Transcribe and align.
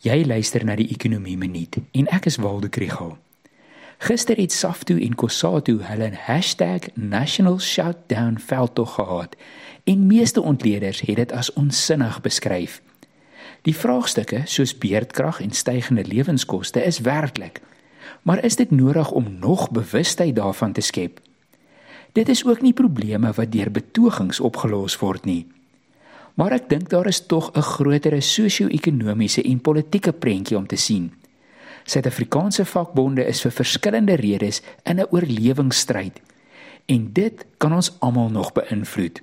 Jy 0.00 0.22
luister 0.24 0.62
na 0.64 0.72
die 0.80 0.86
Ekonomie 0.94 1.36
Minuut 1.36 1.76
en 1.76 2.06
ek 2.08 2.24
is 2.30 2.38
Waldo 2.40 2.70
Krugel. 2.72 3.18
Gister 4.00 4.38
het 4.40 4.54
Safto 4.56 4.94
en 4.96 5.12
Kosatu 5.12 5.74
hulle 5.84 6.08
'n 6.08 6.16
#National 6.94 7.58
Shutdown 7.60 8.38
veldtog 8.38 8.94
gehad 8.94 9.36
en 9.84 10.06
meeste 10.06 10.40
ontleeders 10.42 11.00
het 11.00 11.16
dit 11.16 11.32
as 11.32 11.52
onsinnig 11.52 12.20
beskryf. 12.20 12.80
Die 13.62 13.76
vraagstukke 13.76 14.42
soos 14.44 14.78
beerdkrag 14.78 15.40
en 15.40 15.50
stygende 15.50 16.04
lewenskoste 16.04 16.84
is 16.84 16.98
werklik. 16.98 17.60
Maar 18.22 18.44
is 18.44 18.56
dit 18.56 18.70
nodig 18.70 19.10
om 19.10 19.38
nog 19.38 19.70
bewustheid 19.70 20.36
daarvan 20.36 20.72
te 20.72 20.80
skep? 20.80 21.20
Dit 22.12 22.28
is 22.28 22.46
ook 22.46 22.62
nie 22.62 22.72
probleme 22.72 23.32
wat 23.32 23.52
deur 23.52 23.70
betogings 23.70 24.40
opgelos 24.40 24.98
word 24.98 25.24
nie 25.24 25.46
maar 26.34 26.52
ek 26.52 26.68
dink 26.68 26.88
daar 26.88 27.06
is 27.06 27.26
tog 27.26 27.50
'n 27.54 27.62
groter 27.62 28.22
sosio-ekonomiese 28.22 29.42
en 29.42 29.60
politieke 29.60 30.12
prentjie 30.12 30.56
om 30.56 30.66
te 30.66 30.76
sien. 30.76 31.12
Suid-Afrikaanse 31.84 32.64
vakbonde 32.64 33.24
is 33.26 33.40
vir 33.40 33.50
verskillende 33.50 34.14
redes 34.14 34.62
in 34.84 35.00
'n 35.00 35.06
oorlewingsstryd 35.10 36.20
en 36.86 37.12
dit 37.12 37.46
kan 37.58 37.72
ons 37.72 37.92
almal 37.98 38.30
nog 38.30 38.52
beïnvloed. 38.52 39.20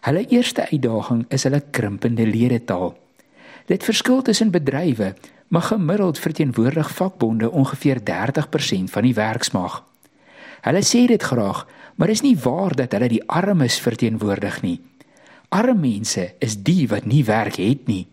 Hulle 0.00 0.26
eerste 0.28 0.70
uitdaging 0.70 1.24
is 1.28 1.42
hulle 1.42 1.62
krimpende 1.70 2.26
ledetaal. 2.26 2.94
Dit 3.66 3.84
verskil 3.84 4.22
tussen 4.22 4.50
bedrywe, 4.50 5.14
maar 5.48 5.62
gemiddeld 5.62 6.18
verteenwoordig 6.18 6.90
vakbonde 6.90 7.50
ongeveer 7.50 8.00
30% 8.02 8.90
van 8.90 9.02
die 9.02 9.14
werksmag. 9.14 9.84
Hulle 10.60 10.82
sê 10.82 11.06
dit 11.06 11.22
graag, 11.22 11.66
maar 11.94 12.08
is 12.08 12.22
nie 12.22 12.36
waar 12.38 12.74
dat 12.74 12.92
hulle 12.92 13.08
die 13.08 13.22
armes 13.26 13.78
verteenwoordig 13.80 14.62
nie. 14.62 14.80
Arme 15.48 15.74
mense 15.74 16.34
is 16.38 16.56
die 16.62 16.88
wat 16.88 17.04
nie 17.04 17.24
werk 17.24 17.56
het 17.56 17.86
nie. 17.86 18.06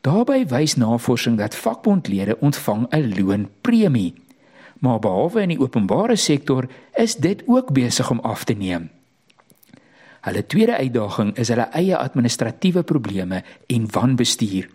Daarby 0.00 0.46
wys 0.46 0.76
navorsing 0.78 1.38
dat 1.38 1.56
vakbondlede 1.58 2.38
ontvang 2.40 2.86
'n 2.90 3.14
loonpremie. 3.18 4.14
Maar 4.78 4.98
behalwe 4.98 5.40
in 5.40 5.48
die 5.48 5.60
openbare 5.60 6.16
sektor 6.16 6.68
is 6.94 7.16
dit 7.16 7.42
ook 7.46 7.72
besig 7.72 8.10
om 8.10 8.20
af 8.20 8.44
te 8.44 8.52
neem. 8.52 8.90
Hulle 10.20 10.46
tweede 10.46 10.76
uitdaging 10.76 11.36
is 11.36 11.48
hulle 11.48 11.68
eie 11.72 11.96
administratiewe 11.96 12.82
probleme 12.82 13.42
en 13.66 13.90
wanbestuur. 13.90 14.68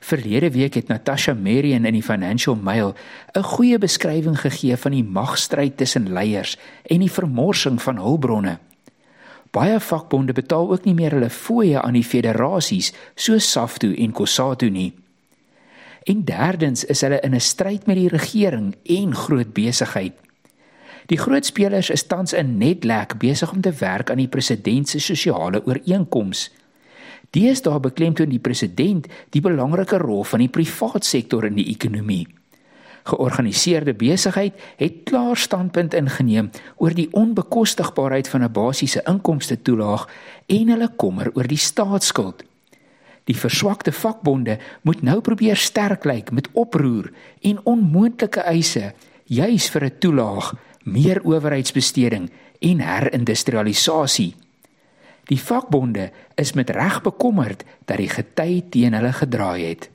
Verlede 0.00 0.50
week 0.50 0.74
het 0.74 0.88
Natasha 0.88 1.34
Marion 1.34 1.84
in 1.84 1.92
die 1.92 2.02
Financial 2.02 2.56
Mail 2.56 2.94
'n 3.34 3.42
goeie 3.42 3.78
beskrywing 3.78 4.40
gegee 4.40 4.76
van 4.76 4.92
die 4.92 5.04
magstryd 5.04 5.76
tussen 5.76 6.12
leiers 6.12 6.56
en 6.82 6.98
die 6.98 7.12
vermorsing 7.12 7.82
van 7.82 7.96
hulpbronne. 7.96 8.58
Baie 9.50 9.80
vakbonde 9.82 10.32
betaal 10.32 10.70
ook 10.70 10.84
nie 10.86 10.94
meer 10.94 11.16
hulle 11.16 11.30
fooie 11.30 11.80
aan 11.82 11.96
die 11.98 12.06
federasies 12.06 12.92
soos 13.18 13.50
SAFTU 13.50 13.94
en 13.98 14.12
COSATU 14.14 14.70
nie. 14.70 14.92
En 16.06 16.22
derdens 16.24 16.84
is 16.84 17.02
hulle 17.02 17.20
in 17.20 17.34
'n 17.34 17.40
stryd 17.40 17.86
met 17.86 17.96
die 17.96 18.08
regering 18.08 18.74
en 18.84 19.14
groot 19.14 19.52
besigheid. 19.52 20.14
Die 21.06 21.18
groot 21.18 21.44
spelers 21.44 21.90
is 21.90 22.06
tans 22.06 22.32
in 22.32 22.58
netlek 22.58 23.18
besig 23.18 23.52
om 23.52 23.60
te 23.60 23.72
werk 23.72 24.10
aan 24.10 24.22
die 24.22 24.28
president 24.28 24.88
se 24.88 24.98
sosiale 24.98 25.66
ooreenkoms. 25.66 26.50
Deesdae 27.30 27.80
beklemtoon 27.80 28.28
die 28.28 28.38
president 28.38 29.06
die 29.30 29.40
belangrike 29.40 29.98
rol 29.98 30.24
van 30.24 30.38
die 30.38 30.48
privaat 30.48 31.04
sektor 31.04 31.44
in 31.44 31.54
die 31.54 31.66
ekonomie 31.66 32.26
georganiseerde 33.04 33.94
besigheid 33.94 34.54
het 34.76 35.02
klaar 35.04 35.36
standpunt 35.36 35.94
ingeneem 35.94 36.50
oor 36.76 36.94
die 36.94 37.08
onbekostigbaarheid 37.12 38.28
van 38.28 38.42
'n 38.42 38.52
basiese 38.52 39.02
inkomste 39.06 39.62
toelaag 39.62 40.08
en 40.46 40.68
hulle 40.68 40.90
kommer 40.96 41.30
oor 41.34 41.46
die 41.46 41.56
staatsskuld. 41.56 42.44
Die 43.24 43.36
verswakte 43.36 43.92
vakbonde 43.92 44.58
moet 44.82 45.02
nou 45.02 45.20
probeer 45.20 45.56
sterk 45.56 46.04
lyk 46.04 46.30
met 46.30 46.48
oproer 46.52 47.12
en 47.40 47.60
onmoontlike 47.64 48.40
eise 48.40 48.92
juis 49.24 49.70
vir 49.70 49.84
'n 49.84 49.98
toelaag, 49.98 50.54
meer 50.84 51.20
owerheidsbesteding 51.22 52.30
en 52.58 52.80
herindustrialisasie. 52.80 54.34
Die 55.24 55.38
vakbonde 55.38 56.10
is 56.34 56.52
met 56.52 56.70
reg 56.70 57.02
bekommerd 57.02 57.64
dat 57.84 57.96
die 57.96 58.08
gety 58.08 58.62
teen 58.70 58.92
hulle 58.92 59.12
gedraai 59.12 59.64
het. 59.64 59.90